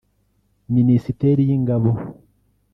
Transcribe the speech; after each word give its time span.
Minisiteri 0.75 1.41
y’ingabo 1.49 1.91